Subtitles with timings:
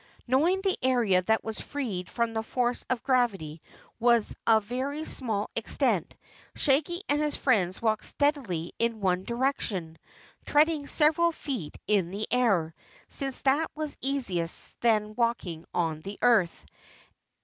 [0.25, 3.61] Knowing the area that was freed from the force of gravity
[3.99, 6.15] was of very small extent,
[6.55, 9.99] Shaggy and his friends walked steadily in one direction,
[10.43, 12.73] treading several feet in the air,
[13.09, 14.47] since that was easier
[14.79, 16.65] than walking on the earth.